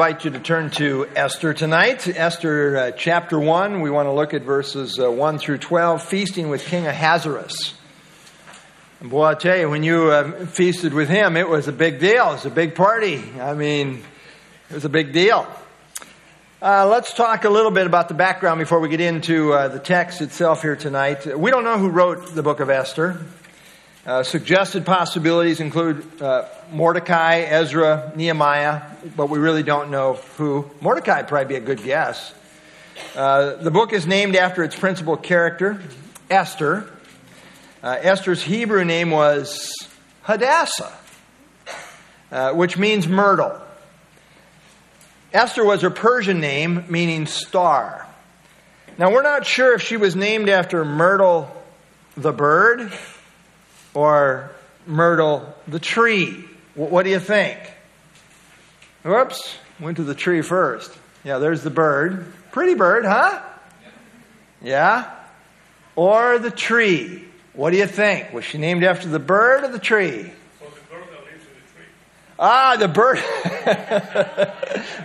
[0.00, 2.08] invite you to turn to Esther tonight.
[2.08, 6.48] Esther uh, chapter 1, we want to look at verses uh, 1 through 12, feasting
[6.48, 7.74] with King Ahasuerus.
[9.00, 12.00] And boy, I tell you, when you uh, feasted with him, it was a big
[12.00, 12.30] deal.
[12.30, 13.22] It was a big party.
[13.38, 14.02] I mean,
[14.70, 15.46] it was a big deal.
[16.62, 19.80] Uh, let's talk a little bit about the background before we get into uh, the
[19.80, 21.26] text itself here tonight.
[21.38, 23.20] We don't know who wrote the book of Esther.
[24.06, 26.22] Uh, suggested possibilities include
[26.72, 28.82] Mordecai, Ezra, Nehemiah,
[29.16, 30.70] but we really don't know who.
[30.80, 32.32] Mordecai would probably be a good guess.
[33.14, 35.80] Uh, the book is named after its principal character,
[36.28, 36.90] Esther.
[37.82, 39.72] Uh, Esther's Hebrew name was
[40.22, 40.92] Hadassah,
[42.30, 43.60] uh, which means myrtle.
[45.32, 48.06] Esther was her Persian name, meaning star.
[48.98, 51.50] Now, we're not sure if she was named after Myrtle
[52.16, 52.92] the bird
[53.94, 54.50] or
[54.86, 56.44] myrtle the tree?
[56.74, 57.58] What do you think?
[59.02, 60.96] Whoops, went to the tree first.
[61.24, 62.32] Yeah, there's the bird.
[62.52, 63.42] Pretty bird, huh?
[64.62, 65.10] Yeah?
[65.96, 67.24] Or the tree.
[67.52, 68.32] What do you think?
[68.32, 70.32] Was she named after the bird or the tree?
[72.38, 73.18] Ah, the bird.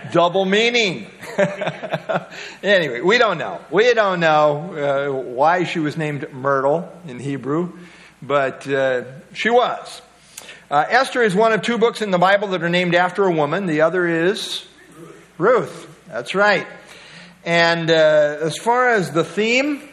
[0.12, 1.06] Double meaning.
[2.62, 3.60] anyway, we don't know.
[3.70, 7.72] We don't know uh, why she was named Myrtle in Hebrew
[8.22, 10.02] but uh, she was.
[10.68, 13.30] Uh, Esther is one of two books in the Bible that are named after a
[13.30, 13.66] woman.
[13.66, 14.66] The other is
[15.38, 15.86] Ruth.
[16.08, 16.66] That's right.
[17.44, 19.88] And uh, as far as the theme,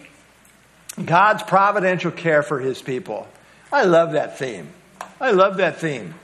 [1.05, 3.27] God's providential care for his people.
[3.71, 4.69] I love that theme.
[5.21, 6.15] I love that theme.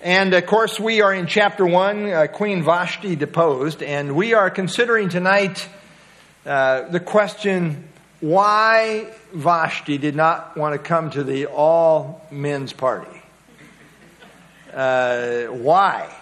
[0.00, 4.48] And of course, we are in chapter one, uh, Queen Vashti deposed, and we are
[4.48, 5.68] considering tonight
[6.44, 7.88] uh, the question
[8.20, 13.15] why Vashti did not want to come to the all men's party.
[14.76, 16.14] Uh, why?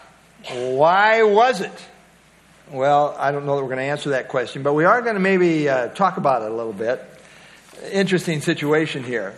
[0.49, 1.73] Why was it?
[2.71, 5.15] Well, I don't know that we're going to answer that question, but we are going
[5.15, 7.05] to maybe uh, talk about it a little bit.
[7.91, 9.35] Interesting situation here.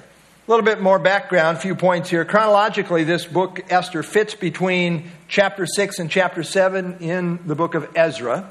[0.47, 2.27] A little bit more background, a few points here.
[2.27, 7.89] Chronologically, this book, Esther, fits between chapter 6 and chapter 7 in the book of
[7.97, 8.51] Ezra.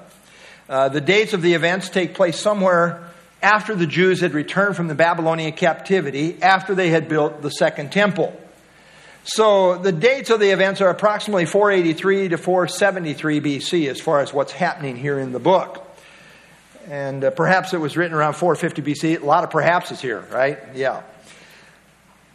[0.67, 3.07] Uh, the dates of the events take place somewhere
[3.39, 7.91] after the Jews had returned from the Babylonian captivity, after they had built the second
[7.91, 8.35] temple.
[9.27, 14.31] So the dates of the events are approximately 483 to 473 BC as far as
[14.31, 15.83] what's happening here in the book.
[16.87, 19.21] And uh, perhaps it was written around 450 BC.
[19.23, 20.59] A lot of perhapses here, right?
[20.75, 21.01] Yeah.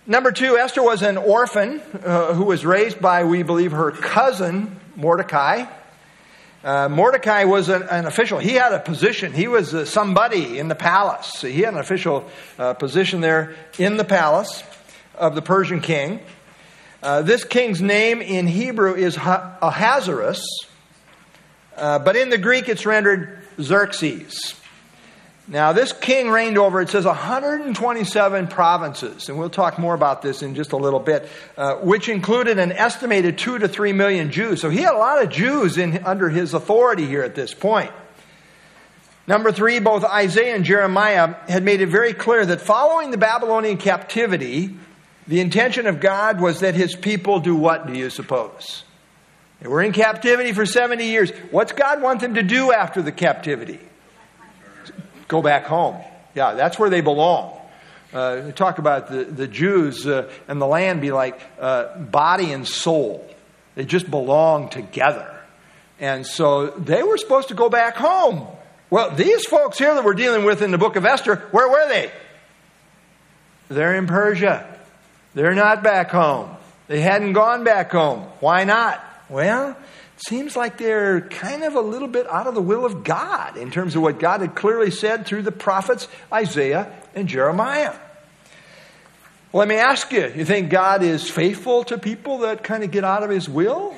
[0.05, 4.77] Number two, Esther was an orphan uh, who was raised by, we believe, her cousin,
[4.97, 5.67] Mordecai.
[6.65, 8.41] Uh, Mordecai was an, an, official.
[8.41, 9.33] He had a position.
[9.33, 11.41] He was uh, somebody in the palace.
[11.41, 12.29] He had an official
[12.59, 14.65] uh, position there in the palace
[15.15, 16.21] of the Persian king.
[17.03, 20.47] Uh, this king's name in Hebrew is Ahasuerus,
[21.75, 24.55] uh, but in the Greek it's rendered Xerxes.
[25.49, 30.43] Now, this king reigned over, it says, 127 provinces, and we'll talk more about this
[30.43, 34.61] in just a little bit, uh, which included an estimated 2 to 3 million Jews.
[34.61, 37.91] So he had a lot of Jews in, under his authority here at this point.
[39.27, 43.79] Number three, both Isaiah and Jeremiah had made it very clear that following the Babylonian
[43.79, 44.77] captivity,
[45.31, 48.83] the intention of God was that his people do what, do you suppose?
[49.61, 51.31] They were in captivity for 70 years.
[51.53, 53.79] What's God want them to do after the captivity?
[55.29, 55.97] go back home.
[56.35, 57.57] Yeah, that's where they belong.
[58.13, 62.67] Uh, talk about the, the Jews uh, and the land be like uh, body and
[62.67, 63.25] soul.
[63.77, 65.33] They just belong together.
[66.01, 68.49] And so they were supposed to go back home.
[68.91, 71.87] Well, these folks here that we're dealing with in the book of Esther, where were
[71.87, 72.11] they?
[73.69, 74.79] They're in Persia.
[75.35, 76.57] They're not back home.
[76.89, 78.21] They hadn't gone back home.
[78.41, 79.05] Why not?
[79.29, 83.05] Well, it seems like they're kind of a little bit out of the will of
[83.05, 87.95] God in terms of what God had clearly said through the prophets Isaiah and Jeremiah.
[89.53, 93.05] Let me ask you, you think God is faithful to people that kind of get
[93.05, 93.95] out of his will?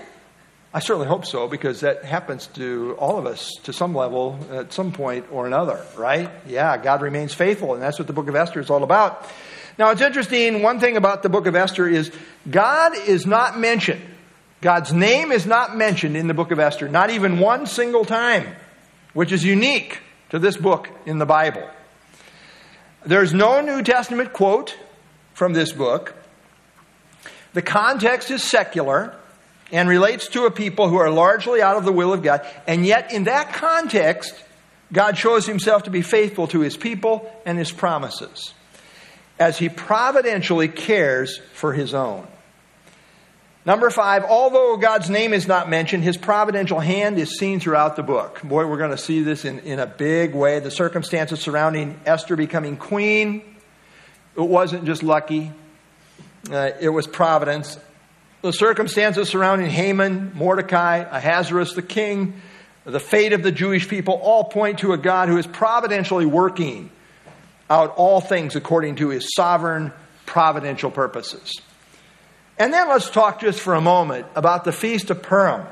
[0.75, 4.73] I certainly hope so because that happens to all of us to some level at
[4.73, 6.31] some point or another, right?
[6.47, 9.29] Yeah, God remains faithful, and that's what the book of Esther is all about.
[9.79, 12.13] Now, it's interesting, one thing about the book of Esther is
[12.51, 14.03] God is not mentioned
[14.63, 18.47] God's name is not mentioned in the book of Esther, not even one single time,
[19.13, 19.99] which is unique
[20.31, 21.69] to this book in the Bible.
[23.05, 24.79] There's no New Testament quote
[25.35, 26.15] from this book.
[27.55, 29.17] The context is secular
[29.73, 32.47] and relates to a people who are largely out of the will of God.
[32.69, 34.33] And yet, in that context,
[34.93, 38.55] God shows himself to be faithful to his people and his promises
[39.43, 42.27] as he providentially cares for his own.
[43.67, 48.05] Number five, although God's name is not mentioned, his providential hand is seen throughout the
[48.05, 48.41] book.
[48.43, 50.61] Boy, we're going to see this in, in a big way.
[50.61, 53.43] The circumstances surrounding Esther becoming queen,
[54.37, 55.53] it wasn't just lucky,
[56.51, 57.79] uh, it was providence.
[58.43, 62.41] The circumstances surrounding Haman, Mordecai, Ahasuerus the king,
[62.85, 66.91] the fate of the Jewish people all point to a God who is providentially working
[67.73, 69.93] out all things according to his sovereign
[70.27, 71.61] providential purposes.
[72.59, 75.67] And then let's talk just for a moment about the Feast of Purim.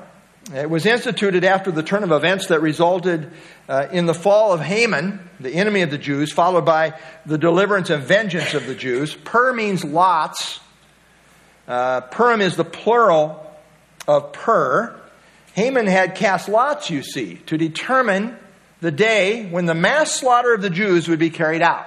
[0.55, 3.31] It was instituted after the turn of events that resulted
[3.69, 7.91] uh, in the fall of Haman, the enemy of the Jews, followed by the deliverance
[7.91, 9.15] and vengeance of the Jews.
[9.15, 10.59] Pur means lots.
[11.69, 13.47] Uh, Purim is the plural
[14.09, 14.99] of pur.
[15.53, 18.37] Haman had cast lots, you see, to determine
[18.81, 21.87] the day when the mass slaughter of the Jews would be carried out.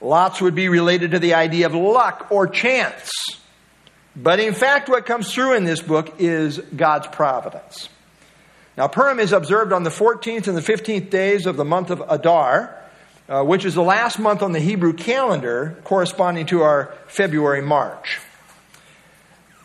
[0.00, 3.12] Lots would be related to the idea of luck or chance.
[4.16, 7.88] But in fact, what comes through in this book is God's providence.
[8.76, 12.02] Now, Purim is observed on the 14th and the 15th days of the month of
[12.08, 12.76] Adar,
[13.28, 18.18] uh, which is the last month on the Hebrew calendar corresponding to our February March.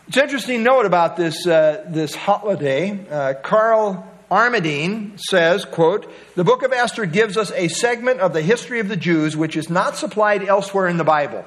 [0.08, 3.00] It's interesting note about this, uh, this holiday.
[3.10, 8.41] Uh, Carl Armerding says, quote, The book of Esther gives us a segment of the
[8.41, 11.45] history of the Jews which is not supplied elsewhere in the Bible.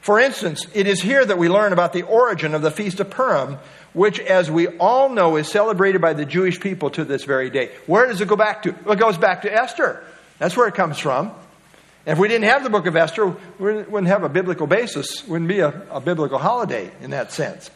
[0.00, 3.10] For instance, it is here that we learn about the origin of the Feast of
[3.10, 3.58] Purim,
[3.92, 7.70] which, as we all know, is celebrated by the Jewish people to this very day.
[7.86, 8.70] Where does it go back to?
[8.70, 10.02] It goes back to Esther.
[10.40, 11.30] That's where it comes from.
[12.04, 15.46] If we didn't have the book of Esther, we wouldn't have a biblical basis, wouldn't
[15.46, 17.70] be a, a biblical holiday in that sense.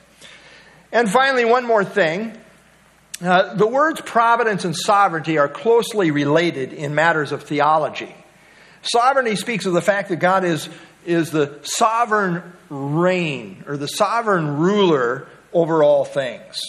[0.91, 2.37] And finally, one more thing.
[3.23, 8.15] Uh, the words providence and sovereignty are closely related in matters of theology.
[8.83, 10.69] Sovereignty speaks of the fact that God is
[11.07, 16.61] is the sovereign reign or the sovereign ruler over all things.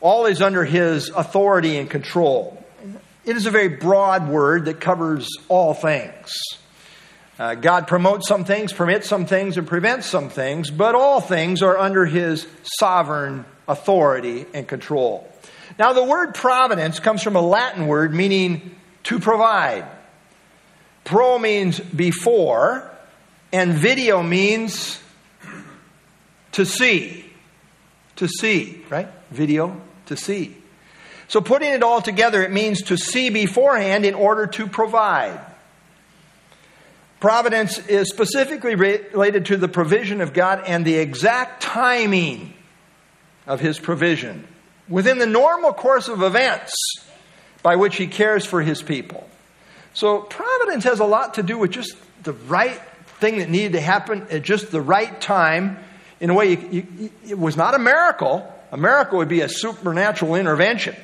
[0.00, 2.62] All is under his authority and control.
[3.24, 6.32] It is a very broad word that covers all things.
[7.38, 11.62] Uh, God promotes some things, permits some things, and prevents some things, but all things
[11.62, 15.30] are under his sovereign authority and control.
[15.78, 18.74] Now, the word providence comes from a Latin word meaning
[19.04, 19.84] to provide.
[21.04, 22.90] Pro means before,
[23.52, 25.00] and video means
[26.52, 27.24] to see.
[28.16, 29.08] To see, right?
[29.30, 30.56] Video, to see.
[31.28, 35.38] So putting it all together, it means to see beforehand in order to provide.
[37.20, 42.54] Providence is specifically related to the provision of God and the exact timing
[43.48, 44.46] of His provision
[44.88, 46.72] within the normal course of events
[47.62, 49.28] by which He cares for His people.
[49.94, 52.80] So, providence has a lot to do with just the right
[53.18, 55.78] thing that needed to happen at just the right time.
[56.20, 58.52] In a way, it was not a miracle.
[58.70, 60.94] A miracle would be a supernatural intervention.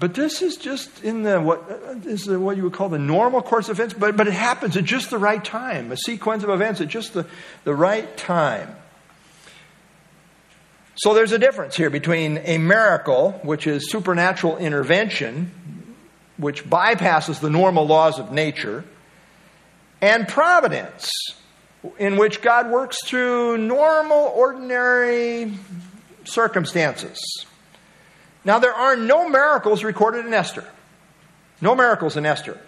[0.00, 2.98] But this is just in the what uh, is the, what you would call the
[2.98, 6.42] normal course of events, but, but it happens at just the right time, a sequence
[6.42, 7.26] of events at just the,
[7.64, 8.74] the right time.
[10.96, 15.50] So there's a difference here between a miracle, which is supernatural intervention,
[16.36, 18.84] which bypasses the normal laws of nature,
[20.00, 21.10] and providence,
[21.98, 25.52] in which God works through normal, ordinary
[26.24, 27.18] circumstances.
[28.44, 30.64] Now, there are no miracles recorded in Esther.
[31.60, 32.58] No miracles in Esther.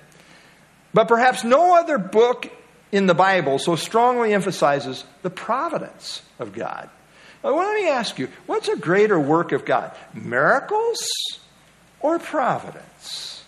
[0.95, 2.51] But perhaps no other book
[2.91, 6.89] in the Bible so strongly emphasizes the providence of God.
[7.47, 9.93] Now, let me ask you what's a greater work of God?
[10.13, 10.99] Miracles
[12.01, 13.45] or providence?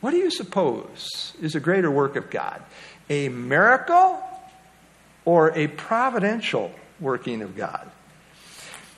[0.00, 2.62] What do you suppose is a greater work of God?
[3.10, 4.22] a miracle
[5.24, 7.90] or a providential working of God?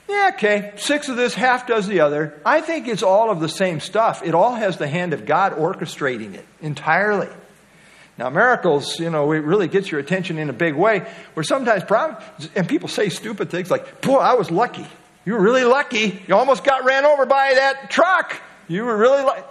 [0.08, 2.40] Yeah, okay, six of this, half does the other.
[2.44, 4.22] I think it's all of the same stuff.
[4.24, 7.28] It all has the hand of God orchestrating it entirely.
[8.18, 11.06] Now, miracles, you know, it really gets your attention in a big way.
[11.34, 11.84] Where sometimes,
[12.54, 14.86] and people say stupid things like, "Boy, I was lucky.
[15.24, 16.22] You were really lucky.
[16.26, 18.36] You almost got ran over by that truck.
[18.68, 19.42] You were really lucky."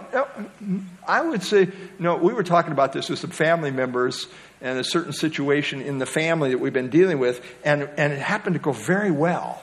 [1.07, 2.15] I would say, no.
[2.17, 4.27] We were talking about this with some family members
[4.61, 8.19] and a certain situation in the family that we've been dealing with, and, and it
[8.19, 9.61] happened to go very well.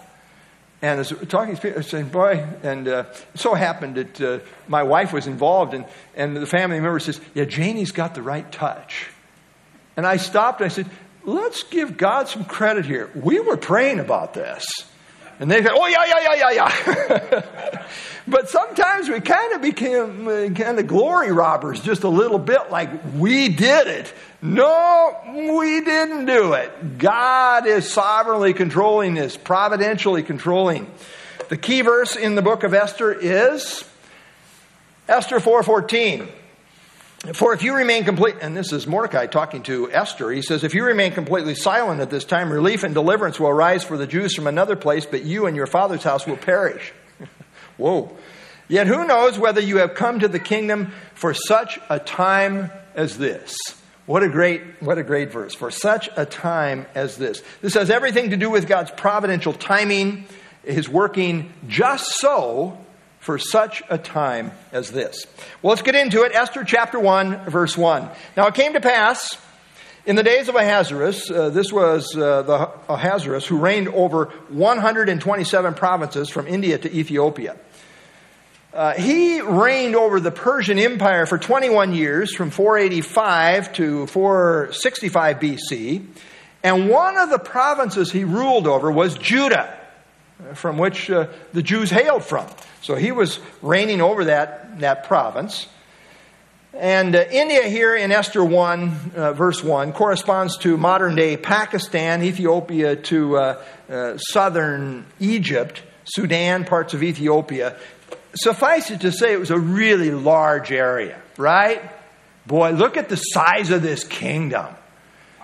[0.82, 3.04] And as talking to people, saying, boy, and uh,
[3.34, 7.20] it so happened that uh, my wife was involved, and, and the family member says,
[7.34, 9.08] yeah, Janie's got the right touch.
[9.96, 10.90] And I stopped and I said,
[11.24, 13.10] let's give God some credit here.
[13.14, 14.66] We were praying about this.
[15.38, 17.86] And they say, oh, yeah, yeah, yeah, yeah, yeah.
[18.26, 22.70] but sometimes we kind of became uh, kind of glory robbers, just a little bit
[22.70, 24.12] like we did it.
[24.46, 26.98] No, we didn't do it.
[26.98, 30.88] God is sovereignly controlling this, providentially controlling.
[31.48, 33.84] The key verse in the book of Esther is
[35.08, 36.28] Esther 4:14.
[37.34, 40.74] For if you remain complete, and this is Mordecai talking to Esther, he says, If
[40.74, 44.34] you remain completely silent at this time, relief and deliverance will arise for the Jews
[44.36, 46.92] from another place, but you and your father's house will perish.
[47.78, 48.16] Whoa.
[48.68, 53.18] Yet who knows whether you have come to the kingdom for such a time as
[53.18, 53.56] this?
[54.06, 55.54] What a great, what a great verse.
[55.54, 57.42] For such a time as this.
[57.60, 60.26] This has everything to do with God's providential timing,
[60.64, 62.78] His working just so
[63.18, 65.26] for such a time as this.
[65.60, 66.32] Well, let's get into it.
[66.32, 68.08] Esther chapter 1, verse 1.
[68.36, 69.36] Now it came to pass
[70.06, 75.74] in the days of Ahasuerus, uh, this was uh, the Ahasuerus who reigned over 127
[75.74, 77.56] provinces from India to Ethiopia.
[78.76, 86.06] Uh, he reigned over the Persian Empire for 21 years, from 485 to 465 BC.
[86.62, 89.74] And one of the provinces he ruled over was Judah,
[90.52, 92.46] from which uh, the Jews hailed from.
[92.82, 95.68] So he was reigning over that, that province.
[96.74, 102.22] And uh, India here in Esther 1, uh, verse 1, corresponds to modern day Pakistan,
[102.22, 107.78] Ethiopia to uh, southern Egypt, Sudan, parts of Ethiopia.
[108.36, 111.82] Suffice it to say, it was a really large area, right?
[112.46, 114.66] Boy, look at the size of this kingdom.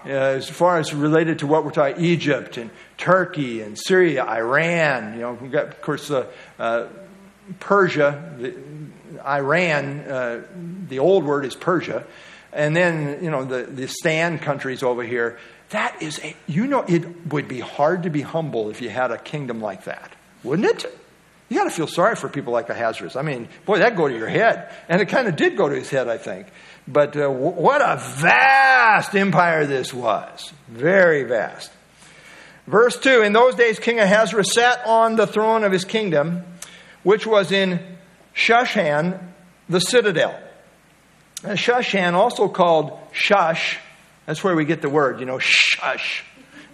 [0.04, 5.14] Uh, as far as related to what we're talking, Egypt and Turkey and Syria, Iran.
[5.14, 6.88] You know, we've got, of course, uh,
[7.60, 8.54] Persia, the,
[9.24, 10.42] Iran, uh,
[10.88, 12.04] the old word is Persia,
[12.52, 15.38] and then, you know, the, the stand countries over here.
[15.70, 19.10] That is a, you know, it would be hard to be humble if you had
[19.10, 20.98] a kingdom like that, wouldn't it?
[21.52, 23.14] You got to feel sorry for people like Ahasuerus.
[23.14, 24.72] I mean, boy, that go to your head.
[24.88, 26.46] And it kind of did go to his head, I think.
[26.88, 30.50] But uh, w- what a vast empire this was.
[30.68, 31.70] Very vast.
[32.66, 36.44] Verse 2 In those days, King Ahasuerus sat on the throne of his kingdom
[37.02, 37.80] which was in
[38.34, 39.20] Shushan,
[39.68, 40.38] the citadel.
[41.42, 43.78] Shushan, also called Shush,
[44.26, 46.24] that's where we get the word, you know, shush.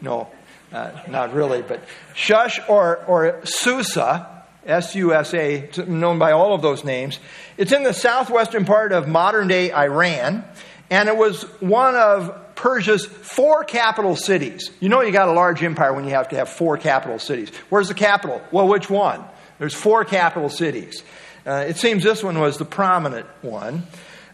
[0.02, 0.28] No,
[0.72, 1.82] uh, not really, but
[2.14, 4.37] Shush or, or Susa,
[4.68, 7.18] S U S A, known by all of those names.
[7.56, 10.44] It's in the southwestern part of modern day Iran,
[10.90, 14.70] and it was one of Persia's four capital cities.
[14.80, 17.50] You know, you got a large empire when you have to have four capital cities.
[17.70, 18.42] Where's the capital?
[18.52, 19.24] Well, which one?
[19.58, 21.02] There's four capital cities.
[21.46, 23.84] Uh, it seems this one was the prominent one.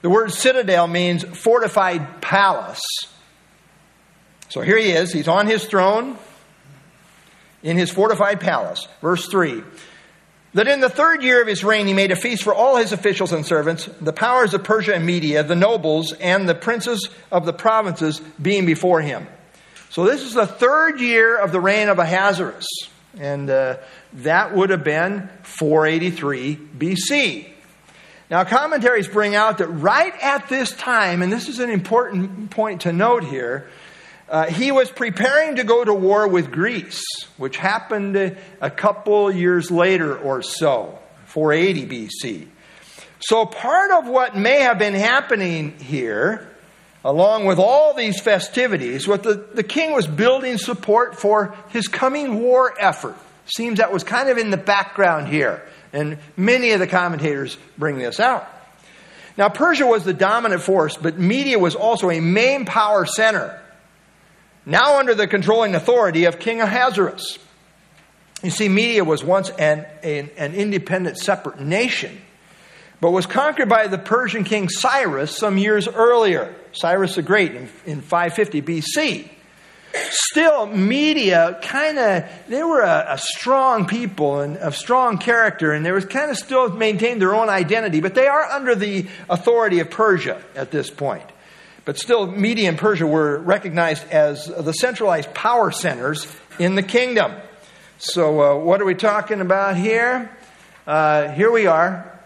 [0.02, 2.82] The word citadel means fortified palace.
[4.48, 5.12] So here he is.
[5.12, 6.18] He's on his throne
[7.62, 8.86] in his fortified palace.
[9.00, 9.62] Verse 3
[10.54, 12.92] that in the third year of his reign he made a feast for all his
[12.92, 17.44] officials and servants, the powers of Persia and Media, the nobles, and the princes of
[17.44, 19.26] the provinces being before him.
[19.90, 22.66] So this is the third year of the reign of Ahasuerus.
[23.18, 23.76] And uh,
[24.14, 27.48] that would have been 483 BC.
[28.30, 32.80] Now, commentaries bring out that right at this time, and this is an important point
[32.82, 33.68] to note here,
[34.28, 37.04] uh, he was preparing to go to war with Greece,
[37.36, 38.16] which happened
[38.60, 42.46] a couple years later or so, 480 BC.
[43.20, 46.48] So, part of what may have been happening here,
[47.04, 52.40] along with all these festivities, what the, the king was building support for his coming
[52.40, 53.16] war effort.
[53.46, 55.62] Seems that was kind of in the background here.
[55.92, 58.48] And many of the commentators bring this out.
[59.36, 63.60] Now, Persia was the dominant force, but Media was also a main power center,
[64.66, 67.38] now under the controlling authority of King Ahasuerus.
[68.42, 72.20] You see, Media was once an, an, an independent, separate nation,
[73.00, 77.68] but was conquered by the Persian king Cyrus some years earlier, Cyrus the Great in,
[77.86, 79.30] in 550 BC.
[80.10, 85.86] Still, Media kind of, they were a, a, strong people and of strong character, and
[85.86, 89.78] they were kind of still maintained their own identity, but they are under the authority
[89.78, 91.24] of Persia at this point.
[91.84, 96.26] But still, Media and Persia were recognized as the centralized power centers
[96.58, 97.32] in the kingdom.
[97.98, 100.30] So, uh, what are we talking about here?
[100.86, 102.18] Uh, here we are,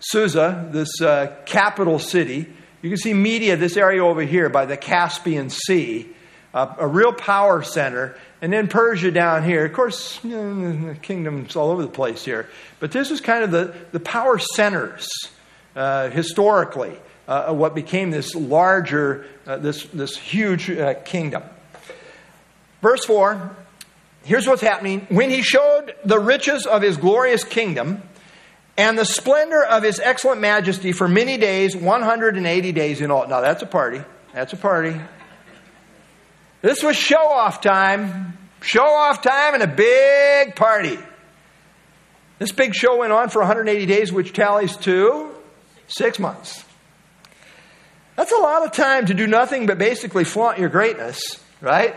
[0.00, 2.46] Susa, this uh, capital city.
[2.82, 6.14] You can see Media, this area over here by the Caspian Sea
[6.56, 8.16] a, real power center.
[8.40, 9.64] And then Persia down here.
[9.64, 12.48] Of course, you know, the kingdom's all over the place here.
[12.80, 15.08] But this is kind of the, the power centers
[15.74, 21.42] uh, historically uh, what became this larger, uh, this, this huge uh, kingdom.
[22.82, 23.56] Verse 4
[24.26, 25.06] here's what's happening.
[25.08, 28.02] When he showed the riches of his glorious kingdom
[28.76, 33.26] and the splendor of his excellent majesty for many days, 180 days in all.
[33.28, 34.02] Now, that's a party.
[34.34, 35.00] That's a party.
[36.60, 38.36] This was show off time.
[38.60, 40.98] Show off time and a big party.
[42.38, 45.30] This big show went on for 180 days, which tallies to
[45.86, 46.65] six months.
[48.16, 51.20] That's a lot of time to do nothing but basically flaunt your greatness,
[51.60, 51.94] right?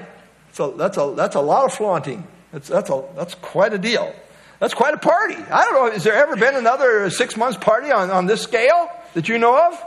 [0.52, 2.28] So that's a, that's a lot of flaunting.
[2.52, 4.14] That's, that's, a, that's quite a deal.
[4.60, 5.36] That's quite a party.
[5.36, 8.92] I don't know, has there ever been another six months party on, on this scale
[9.14, 9.86] that you know of?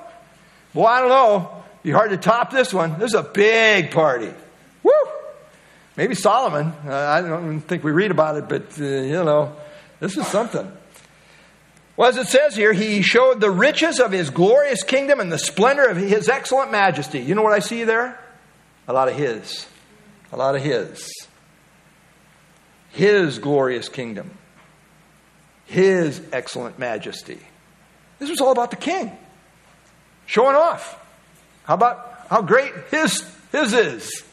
[0.73, 1.63] Well, I don't know.
[1.75, 2.99] It'd be hard to top this one.
[2.99, 4.33] This is a big party.
[4.83, 4.93] Woo!
[5.97, 6.73] Maybe Solomon.
[6.87, 9.55] Uh, I don't think we read about it, but, uh, you know,
[10.01, 10.71] this is something.
[11.97, 15.39] Well, as it says here, he showed the riches of his glorious kingdom and the
[15.39, 17.21] splendor of his excellent majesty.
[17.21, 18.19] You know what I see there?
[18.89, 19.67] A lot of his.
[20.33, 21.13] A lot of his.
[22.91, 24.31] His glorious kingdom.
[25.67, 27.39] His excellent majesty.
[28.19, 29.13] This was all about the king.
[30.27, 30.99] Showing off.
[31.65, 33.23] How about how great his,
[33.53, 34.25] his is?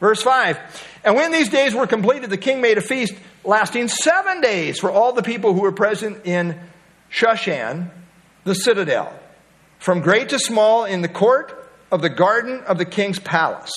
[0.00, 0.58] Verse 5
[1.04, 3.14] And when these days were completed, the king made a feast
[3.46, 6.58] lasting seven days for all the people who were present in
[7.10, 7.90] Shushan,
[8.44, 9.12] the citadel,
[9.78, 13.72] from great to small in the court of the garden of the king's palace.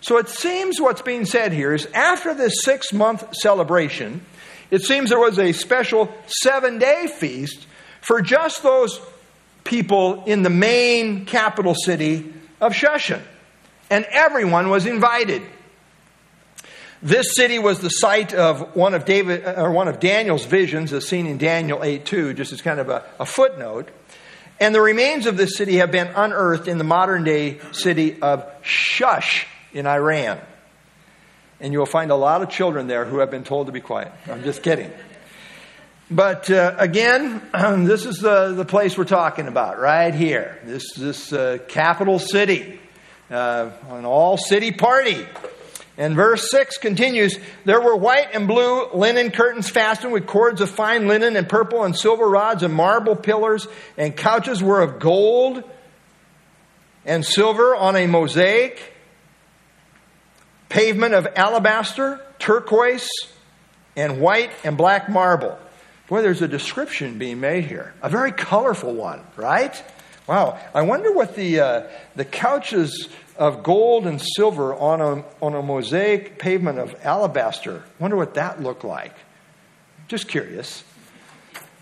[0.00, 4.24] So it seems what's being said here is after this six month celebration,
[4.70, 7.66] it seems there was a special seven day feast
[8.00, 9.00] for just those
[9.64, 13.22] people in the main capital city of Shushan.
[13.90, 15.42] And everyone was invited.
[17.06, 21.06] This city was the site of one of David or one of Daniel's visions, as
[21.06, 23.90] seen in Daniel 8:2, just as kind of a, a footnote.
[24.58, 28.44] And the remains of this city have been unearthed in the modern day city of
[28.62, 30.40] Shush in Iran.
[31.60, 33.80] And you will find a lot of children there who have been told to be
[33.80, 34.10] quiet.
[34.28, 34.90] I'm just kidding.
[36.10, 37.40] But uh, again,
[37.84, 40.58] this is the, the place we're talking about right here.
[40.64, 42.80] This this uh, capital city,
[43.30, 45.24] uh, an all city party.
[45.98, 50.70] And verse 6 continues There were white and blue linen curtains fastened with cords of
[50.70, 55.64] fine linen and purple and silver rods and marble pillars, and couches were of gold
[57.04, 58.92] and silver on a mosaic,
[60.68, 63.08] pavement of alabaster, turquoise,
[63.96, 65.58] and white and black marble.
[66.08, 67.94] Boy, there's a description being made here.
[68.02, 69.82] A very colorful one, right?
[70.26, 70.58] Wow.
[70.74, 75.62] I wonder what the, uh, the couches of gold and silver on a, on a
[75.62, 77.84] mosaic pavement of alabaster.
[77.98, 79.14] Wonder what that looked like.
[80.08, 80.82] Just curious.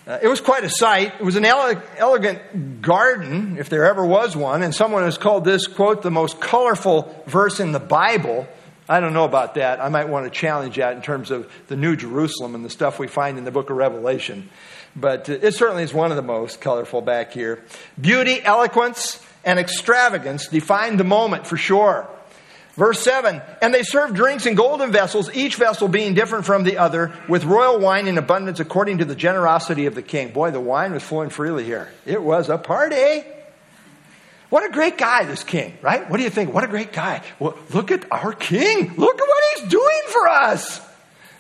[0.07, 1.15] Uh, it was quite a sight.
[1.19, 5.47] It was an ele- elegant garden, if there ever was one, and someone has called
[5.47, 8.47] this, quote, the most colorful verse in the Bible.
[8.87, 9.81] I don't know about that.
[9.81, 12.99] I might want to challenge that in terms of the New Jerusalem and the stuff
[12.99, 14.51] we find in the book of Revelation.
[14.97, 17.65] But it certainly is one of the most colorful back here.
[18.01, 22.09] Beauty, eloquence, and extravagance defined the moment for sure.
[22.75, 26.79] Verse 7 And they served drinks in golden vessels, each vessel being different from the
[26.79, 30.33] other, with royal wine in abundance according to the generosity of the king.
[30.33, 31.89] Boy, the wine was flowing freely here.
[32.07, 33.25] It was a party.
[34.51, 36.09] What a great guy, this king, right?
[36.09, 36.55] What do you think?
[36.55, 37.23] What a great guy.
[37.41, 38.95] Well, look at our king.
[38.97, 40.81] Look at what he's doing for us.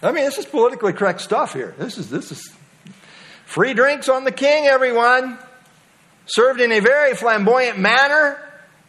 [0.02, 1.74] I mean, this is politically correct stuff here.
[1.78, 2.52] This is, this is
[3.46, 5.38] free drinks on the king, everyone
[6.26, 8.38] served in a very flamboyant manner.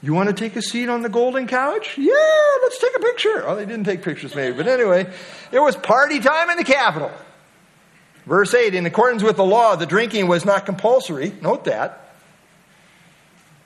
[0.01, 1.97] You want to take a seat on the golden couch?
[1.97, 2.13] Yeah,
[2.61, 3.47] let's take a picture.
[3.47, 4.55] Oh, they didn't take pictures, maybe.
[4.55, 5.11] But anyway,
[5.51, 7.11] it was party time in the capital.
[8.25, 11.33] Verse 8 In accordance with the law, the drinking was not compulsory.
[11.41, 12.13] Note that.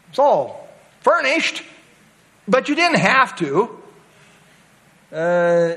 [0.10, 0.68] It's all
[1.02, 1.64] furnished,
[2.48, 3.78] but you didn't have to.
[5.12, 5.76] Uh,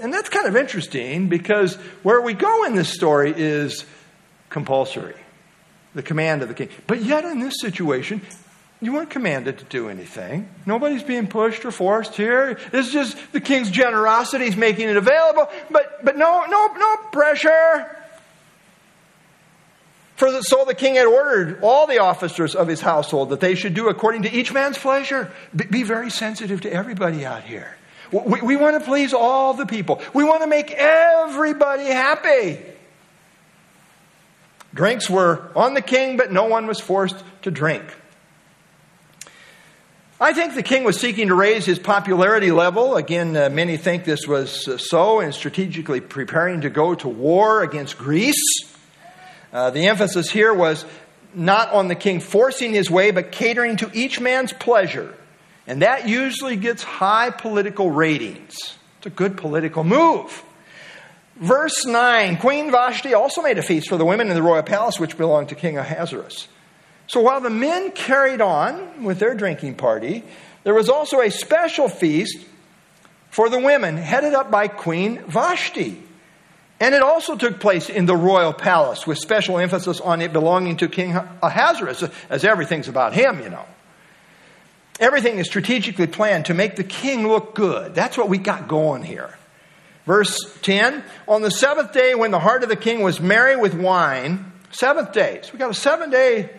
[0.00, 3.84] and that's kind of interesting because where we go in this story is
[4.52, 5.16] compulsory
[5.94, 6.68] the command of the king.
[6.86, 8.22] But yet, in this situation,
[8.80, 10.48] you weren't commanded to do anything.
[10.66, 12.58] Nobody's being pushed or forced here.
[12.72, 14.46] It's just the king's generosity.
[14.46, 17.98] He's making it available, but, but no, no, no pressure.
[20.16, 23.54] For the, so the king had ordered all the officers of his household that they
[23.54, 25.32] should do according to each man's pleasure.
[25.54, 27.76] Be, be very sensitive to everybody out here.
[28.12, 30.00] We, we want to please all the people.
[30.12, 32.71] We want to make everybody happy.
[34.74, 37.84] Drinks were on the king, but no one was forced to drink.
[40.20, 42.96] I think the king was seeking to raise his popularity level.
[42.96, 47.64] Again, uh, many think this was uh, so in strategically preparing to go to war
[47.64, 48.62] against Greece.
[49.52, 50.84] Uh, the emphasis here was
[51.34, 55.12] not on the king forcing his way, but catering to each man's pleasure.
[55.66, 58.54] And that usually gets high political ratings.
[58.98, 60.44] It's a good political move.
[61.42, 65.00] Verse 9 Queen Vashti also made a feast for the women in the royal palace,
[65.00, 66.46] which belonged to King Ahasuerus.
[67.08, 70.22] So while the men carried on with their drinking party,
[70.62, 72.38] there was also a special feast
[73.30, 76.00] for the women, headed up by Queen Vashti.
[76.78, 80.76] And it also took place in the royal palace, with special emphasis on it belonging
[80.76, 83.64] to King Ahasuerus, as everything's about him, you know.
[85.00, 87.96] Everything is strategically planned to make the king look good.
[87.96, 89.36] That's what we got going here.
[90.06, 93.74] Verse 10 On the seventh day, when the heart of the king was merry with
[93.74, 96.50] wine, seventh day, so we got a seven day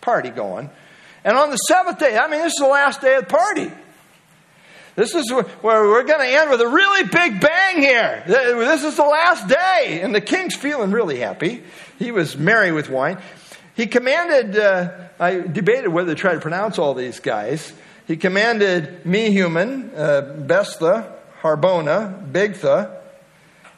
[0.00, 0.70] party going.
[1.24, 3.70] And on the seventh day, I mean, this is the last day of the party.
[4.94, 8.24] This is where we're going to end with a really big bang here.
[8.26, 10.00] This is the last day.
[10.02, 11.62] And the king's feeling really happy.
[11.98, 13.18] He was merry with wine.
[13.74, 17.72] He commanded, uh, I debated whether to try to pronounce all these guys.
[18.06, 21.11] He commanded Mehuman, uh, Biztha,
[21.42, 22.96] Harbona, Bigtha,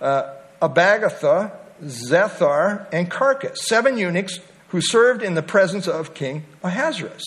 [0.01, 7.23] uh, Abagatha, Zethar, and Carcas, seven eunuchs who served in the presence of King Ahasuerus.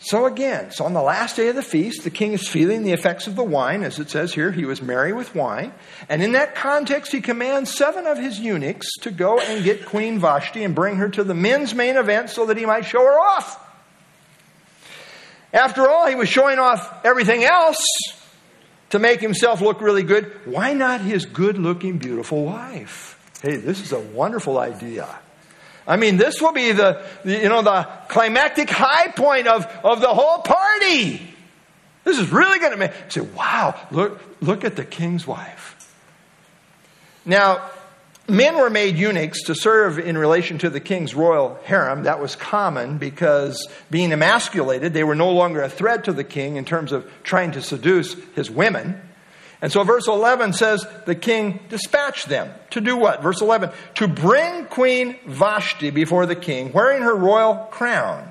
[0.00, 2.92] So again, so on the last day of the feast, the king is feeling the
[2.92, 5.72] effects of the wine, as it says here, he was merry with wine.
[6.08, 10.20] And in that context, he commands seven of his eunuchs to go and get Queen
[10.20, 13.18] Vashti and bring her to the men's main event so that he might show her
[13.18, 13.64] off.
[15.52, 17.84] After all, he was showing off everything else
[18.90, 20.32] to make himself look really good.
[20.44, 23.18] Why not his good looking, beautiful wife?
[23.42, 25.08] Hey, this is a wonderful idea.
[25.86, 30.08] I mean, this will be the, you know, the climactic high point of, of the
[30.08, 31.34] whole party.
[32.04, 35.74] This is really going to make, say, wow, look, look at the king's wife.
[37.24, 37.70] Now,
[38.28, 42.04] men were made eunuchs to serve in relation to the king's royal harem.
[42.04, 46.56] That was common because being emasculated, they were no longer a threat to the king
[46.56, 49.00] in terms of trying to seduce his women.
[49.60, 53.22] And so verse 11 says the king dispatched them to do what?
[53.22, 58.30] Verse 11, to bring Queen Vashti before the king, wearing her royal crown,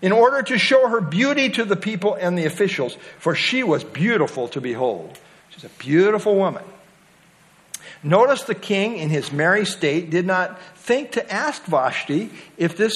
[0.00, 3.84] in order to show her beauty to the people and the officials, for she was
[3.84, 5.18] beautiful to behold.
[5.50, 6.64] She's a beautiful woman.
[8.04, 12.94] Notice the king, in his merry state, did not think to ask Vashti if this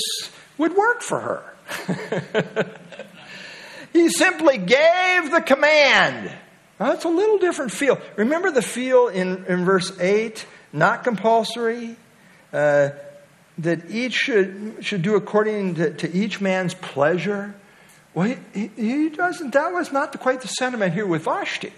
[0.59, 2.71] would work for her.
[3.93, 6.31] he simply gave the command
[6.79, 8.01] now, that's a little different feel.
[8.17, 10.47] Remember the feel in, in verse 8?
[10.73, 11.97] Not compulsory.
[12.53, 12.91] Uh,
[13.59, 17.55] that each should, should do according to, to each man's pleasure.
[18.15, 19.53] Well, he, he, doesn't.
[19.53, 21.73] That was not the, quite the sentiment here with Vashti.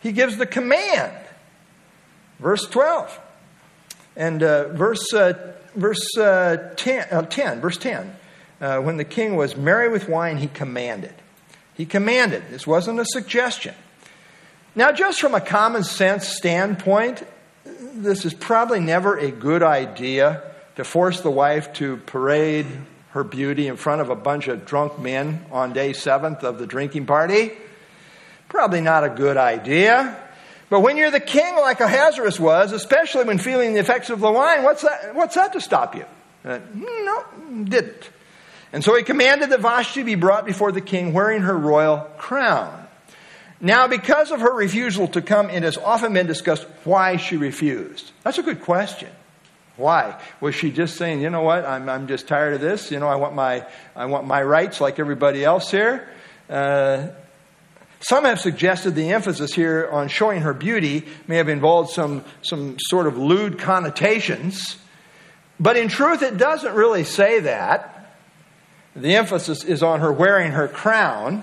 [0.00, 1.16] He gives the command.
[2.38, 3.20] Verse 12.
[4.16, 8.16] And uh, verse, uh, verse uh, 10, uh, 10, verse 10.
[8.60, 11.14] Uh, when the king was merry with wine, he commanded.
[11.74, 12.44] He commanded.
[12.50, 13.74] This wasn't a suggestion.
[14.74, 17.26] Now, just from a common sense standpoint,
[17.64, 20.42] this is probably never a good idea
[20.76, 22.66] to force the wife to parade
[23.10, 26.66] her beauty in front of a bunch of drunk men on day seventh of the
[26.66, 27.52] drinking party.
[28.48, 30.16] Probably not a good idea.
[30.68, 34.30] But when you're the king like Ahasuerus was, especially when feeling the effects of the
[34.30, 36.04] wine, what's that, what's that to stop you?
[36.44, 37.24] Uh, no,
[37.64, 38.10] didn't.
[38.72, 42.86] And so he commanded that Vashti be brought before the king wearing her royal crown.
[43.60, 48.10] Now, because of her refusal to come, it has often been discussed why she refused.
[48.22, 49.08] That's a good question.
[49.76, 50.20] Why?
[50.40, 52.90] Was she just saying, you know what, I'm, I'm just tired of this?
[52.90, 56.08] You know, I want my, I want my rights like everybody else here?
[56.50, 57.08] Uh,
[58.00, 62.76] some have suggested the emphasis here on showing her beauty may have involved some, some
[62.78, 64.76] sort of lewd connotations.
[65.58, 68.14] But in truth, it doesn't really say that.
[68.94, 71.42] The emphasis is on her wearing her crown.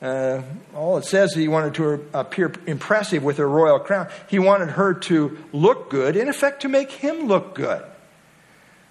[0.00, 0.42] Uh,
[0.74, 4.08] all it says is he wanted to appear impressive with her royal crown.
[4.28, 7.84] He wanted her to look good, in effect, to make him look good.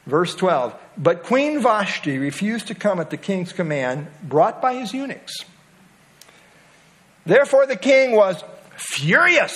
[0.06, 4.94] Verse 12 But Queen Vashti refused to come at the king's command, brought by his
[4.94, 5.46] eunuchs.
[7.26, 8.44] Therefore, the king was
[8.76, 9.56] furious,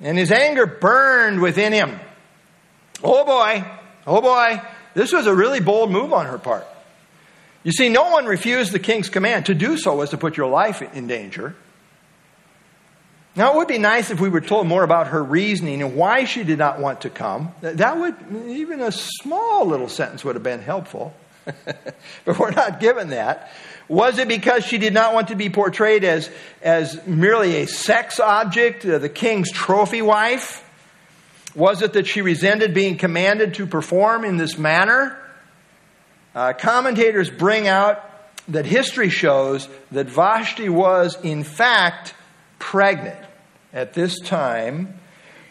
[0.00, 1.98] and his anger burned within him.
[3.02, 3.64] Oh boy,
[4.06, 4.62] oh boy,
[4.94, 6.66] this was a really bold move on her part.
[7.62, 9.46] You see, no one refused the king's command.
[9.46, 11.54] To do so was to put your life in danger.
[13.34, 16.24] Now, it would be nice if we were told more about her reasoning and why
[16.24, 17.52] she did not want to come.
[17.60, 18.14] That would,
[18.46, 21.12] even a small little sentence would have been helpful.
[22.24, 23.50] but we're not given that.
[23.88, 26.28] Was it because she did not want to be portrayed as,
[26.60, 30.62] as merely a sex object, uh, the king's trophy wife?
[31.54, 35.16] Was it that she resented being commanded to perform in this manner?
[36.34, 38.02] Uh, commentators bring out
[38.48, 42.14] that history shows that Vashti was, in fact,
[42.58, 43.18] pregnant
[43.72, 44.98] at this time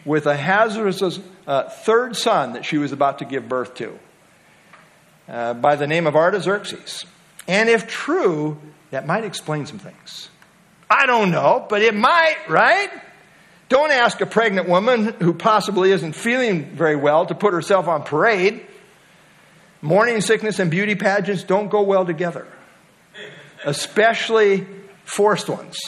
[0.04, 3.98] with Ahasuerus' uh, third son that she was about to give birth to
[5.28, 7.04] uh, by the name of Artaxerxes.
[7.48, 8.58] And if true,
[8.90, 10.28] that might explain some things.
[10.88, 12.90] I don't know, but it might, right?
[13.68, 18.04] Don't ask a pregnant woman who possibly isn't feeling very well to put herself on
[18.04, 18.64] parade.
[19.82, 22.46] Morning sickness and beauty pageants don't go well together,
[23.64, 24.66] especially
[25.04, 25.78] forced ones.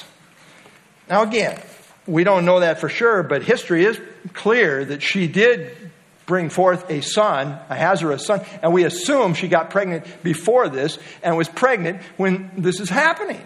[1.09, 1.61] Now, again,
[2.07, 4.01] we don't know that for sure, but history is
[4.35, 5.88] clear that she did
[6.29, 10.99] bring forth a son, a Ahasuerus' son, and we assume she got pregnant before this
[11.23, 13.45] and was pregnant when this is happening.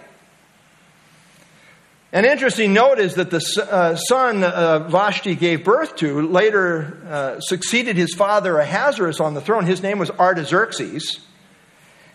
[2.12, 3.40] An interesting note is that the
[3.70, 9.40] uh, son uh, Vashti gave birth to later uh, succeeded his father Ahasuerus on the
[9.40, 9.64] throne.
[9.64, 11.20] His name was Artaxerxes.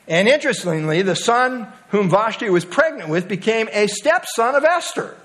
[0.08, 5.18] And interestingly, the son whom Vashti was pregnant with became a stepson of Esther.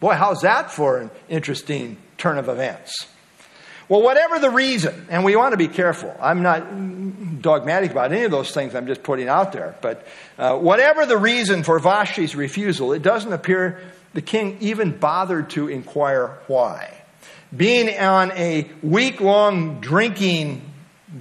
[0.00, 3.06] Boy, how's that for an interesting turn of events?
[3.90, 6.16] Well, whatever the reason, and we want to be careful.
[6.20, 10.06] I'm not dogmatic about any of those things I'm just putting out there, but
[10.38, 13.80] uh, whatever the reason for Vashti's refusal, it doesn't appear
[14.14, 17.02] the king even bothered to inquire why.
[17.56, 20.62] Being on a week long drinking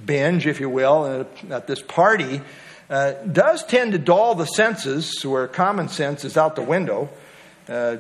[0.05, 2.39] binge, if you will, at this party,
[2.87, 7.09] uh, does tend to dull the senses where common sense is out the window.
[7.67, 7.97] Uh,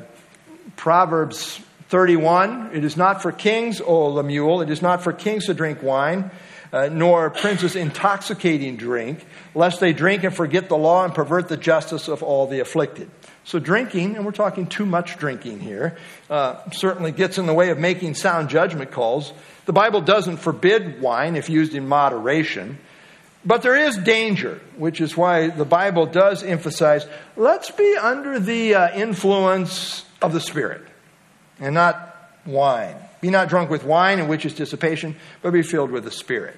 [0.75, 5.55] Proverbs 31 It is not for kings, O Lemuel, it is not for kings to
[5.55, 6.29] drink wine,
[6.71, 9.25] uh, nor princes intoxicating drink,
[9.55, 13.09] lest they drink and forget the law and pervert the justice of all the afflicted.
[13.43, 15.97] So, drinking, and we're talking too much drinking here,
[16.29, 19.33] uh, certainly gets in the way of making sound judgment calls.
[19.65, 22.77] The Bible doesn't forbid wine if used in moderation.
[23.43, 28.75] But there is danger, which is why the Bible does emphasize let's be under the
[28.75, 30.83] uh, influence of the Spirit
[31.59, 32.95] and not wine.
[33.21, 36.57] Be not drunk with wine, in which is dissipation, but be filled with the Spirit.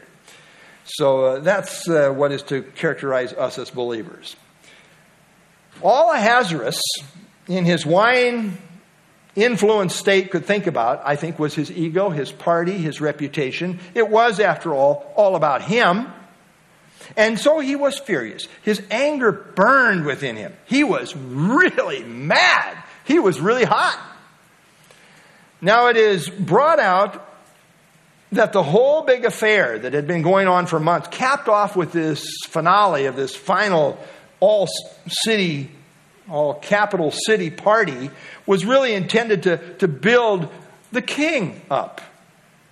[0.86, 4.36] So uh, that's uh, what is to characterize us as believers.
[5.82, 6.82] All Ahasuerus,
[7.48, 8.58] in his wine
[9.36, 13.80] influenced state, could think about, I think, was his ego, his party, his reputation.
[13.94, 16.08] It was, after all, all about him.
[17.18, 18.48] And so he was furious.
[18.62, 20.54] His anger burned within him.
[20.66, 22.78] He was really mad.
[23.06, 24.00] He was really hot.
[25.62, 27.28] Now it is brought out
[28.32, 31.92] that the whole big affair that had been going on for months, capped off with
[31.92, 34.00] this finale of this final
[34.40, 34.68] all
[35.08, 35.70] city,
[36.30, 38.10] all capital city party,
[38.46, 40.50] was really intended to, to build
[40.92, 42.02] the king up.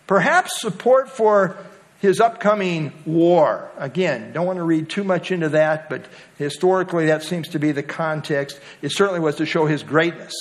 [0.08, 1.58] Perhaps support for
[2.00, 3.70] his upcoming war.
[3.78, 6.06] Again, don't want to read too much into that, but
[6.38, 8.60] historically that seems to be the context.
[8.82, 10.34] It certainly was to show his greatness.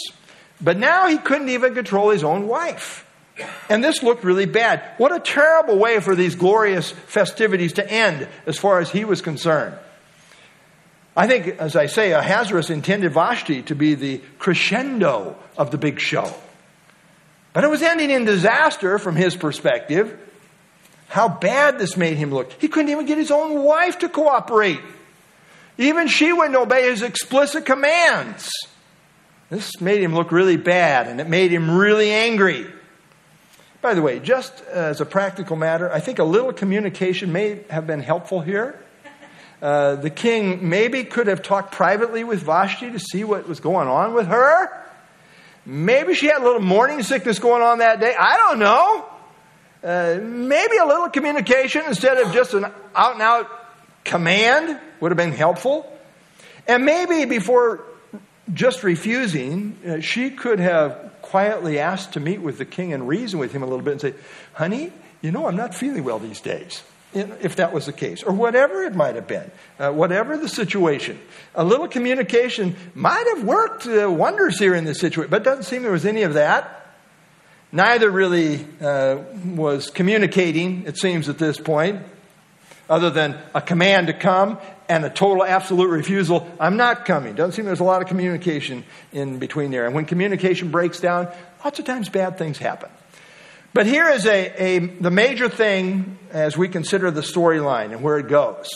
[0.61, 3.05] But now he couldn't even control his own wife.
[3.69, 4.83] And this looked really bad.
[4.99, 9.23] What a terrible way for these glorious festivities to end, as far as he was
[9.23, 9.77] concerned.
[11.17, 16.01] I think, as I say, Ahasuerus intended Vashti to be the crescendo of the big
[16.01, 16.33] show.
[17.53, 20.17] But it was ending in disaster from his perspective.
[21.09, 22.53] How bad this made him look.
[22.61, 24.81] He couldn't even get his own wife to cooperate.
[25.77, 28.51] Even she wouldn't obey his explicit commands.
[29.51, 32.67] This made him look really bad and it made him really angry.
[33.81, 37.87] By the way, just as a practical matter, I think a little communication may have
[37.87, 38.79] been helpful here.
[39.63, 43.89] Uh, the king maybe could have talked privately with Vashti to see what was going
[43.89, 44.71] on with her.
[45.65, 48.15] Maybe she had a little morning sickness going on that day.
[48.19, 49.07] I don't know.
[49.83, 53.49] Uh, maybe a little communication instead of just an out and out
[54.05, 55.93] command would have been helpful.
[56.67, 57.85] And maybe before
[58.53, 63.39] just refusing, uh, she could have quietly asked to meet with the king and reason
[63.39, 64.15] with him a little bit and say,
[64.55, 66.83] Honey, you know, I'm not feeling well these days.
[67.15, 71.19] If that was the case, or whatever it might have been, uh, whatever the situation,
[71.55, 75.65] a little communication might have worked uh, wonders here in this situation, but it doesn't
[75.65, 76.87] seem there was any of that.
[77.73, 82.03] Neither really uh, was communicating, it seems, at this point,
[82.89, 87.35] other than a command to come and a total absolute refusal, I'm not coming.
[87.35, 89.87] Doesn't seem there's a lot of communication in between there.
[89.87, 91.29] And when communication breaks down,
[91.65, 92.91] lots of times bad things happen.
[93.75, 98.19] But here is a, a the major thing as we consider the storyline and where
[98.19, 98.69] it goes.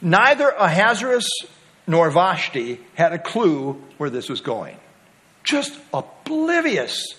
[0.00, 1.28] Neither Ahasuerus
[1.86, 4.76] nor Vashti had a clue where this was going.
[5.42, 7.14] Just oblivious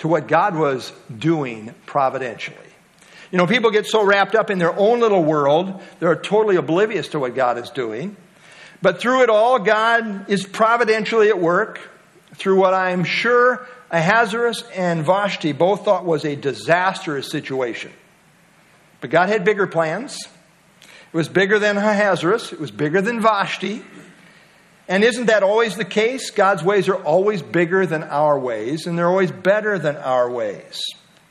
[0.00, 2.58] to what God was doing providentially.
[3.30, 7.08] You know, people get so wrapped up in their own little world, they're totally oblivious
[7.08, 8.16] to what God is doing.
[8.80, 11.80] But through it all, God is providentially at work,
[12.34, 17.92] through what I'm sure Ahasuerus and Vashti both thought was a disastrous situation.
[19.00, 20.18] But God had bigger plans.
[20.80, 23.82] It was bigger than Ahasuerus, it was bigger than Vashti.
[24.88, 26.30] And isn't that always the case?
[26.30, 30.82] God's ways are always bigger than our ways, and they're always better than our ways.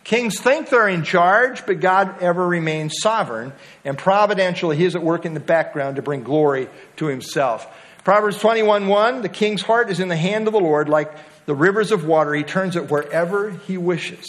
[0.08, 3.52] Kings think they're in charge, but God ever remains sovereign,
[3.84, 7.68] and providentially, He is at work in the background to bring glory to Himself.
[8.06, 11.12] Proverbs 21 1 The king's heart is in the hand of the Lord, like
[11.46, 12.34] the rivers of water.
[12.34, 14.26] He turns it wherever He wishes.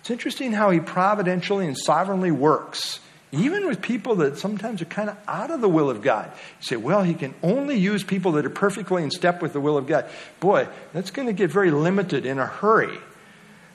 [0.00, 3.00] It's interesting how He providentially and sovereignly works
[3.32, 6.30] even with people that sometimes are kind of out of the will of God.
[6.34, 9.60] You say, well, he can only use people that are perfectly in step with the
[9.60, 10.10] will of God.
[10.40, 12.98] Boy, that's going to get very limited in a hurry.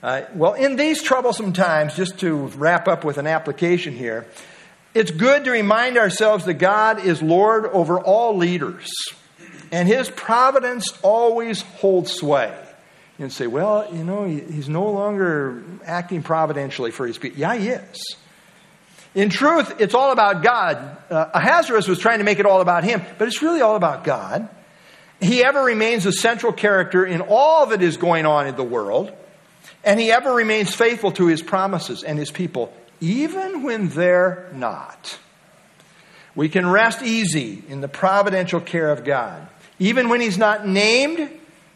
[0.04, 4.28] Uh, well, in these troublesome times, just to wrap up with an application here,
[4.94, 8.90] it's good to remind ourselves that God is Lord over all leaders,
[9.72, 12.56] and his providence always holds sway.
[13.18, 17.40] And say, well, you know, he's no longer acting providentially for his people.
[17.40, 18.18] Yeah, he is.
[19.14, 20.98] In truth, it's all about God.
[21.10, 24.04] Uh, Ahasuerus was trying to make it all about him, but it's really all about
[24.04, 24.50] God.
[25.22, 29.14] He ever remains a central character in all that is going on in the world,
[29.86, 35.20] and he ever remains faithful to his promises and his people, even when they're not.
[36.36, 39.48] We can rest easy in the providential care of God,
[39.80, 41.30] even when he's not named,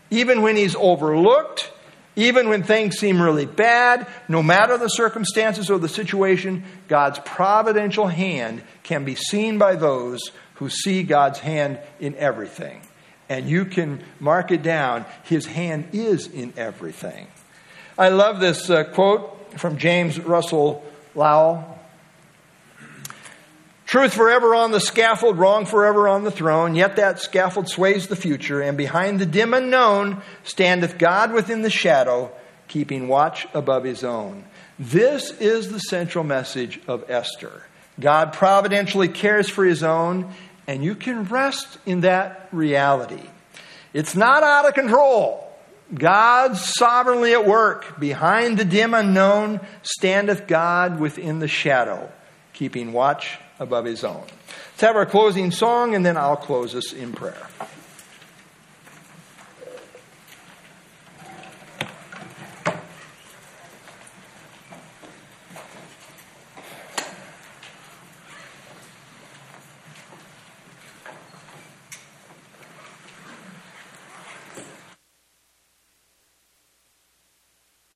[0.09, 1.71] even when he's overlooked,
[2.15, 8.07] even when things seem really bad, no matter the circumstances or the situation, God's providential
[8.07, 12.81] hand can be seen by those who see God's hand in everything.
[13.29, 15.05] And you can mark it down.
[15.23, 17.27] His hand is in everything.
[17.99, 20.81] I love this uh, quote from James Russell
[21.15, 21.77] Lowell.
[23.87, 28.15] Truth forever on the scaffold, wrong forever on the throne, yet that scaffold sways the
[28.15, 32.31] future, and behind the dim unknown standeth God within the shadow,
[32.69, 34.45] keeping watch above his own.
[34.79, 37.63] This is the central message of Esther.
[37.99, 40.33] God providentially cares for his own,
[40.67, 43.27] and you can rest in that reality.
[43.91, 45.48] It's not out of control.
[45.93, 47.99] God's sovereignly at work.
[47.99, 52.11] Behind the dim unknown standeth God within the shadow,
[52.53, 54.23] keeping watch above his own.
[54.71, 57.47] Let's have our closing song, and then I'll close us in prayer.